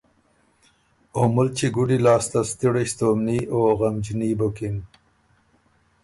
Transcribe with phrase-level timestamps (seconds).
[1.15, 4.75] او مُلچی ګُډی لاسته ستِړئ ستومني او غمجني بُکِن